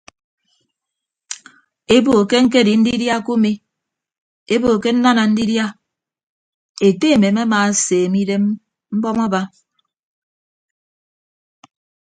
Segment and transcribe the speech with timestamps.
[1.95, 3.51] Ebo ke ñkedi ndidia kumi
[4.53, 5.65] ebo ke nnana ndidia
[6.87, 8.43] ete emem amaaseeme idem
[8.97, 9.41] mbọm aba.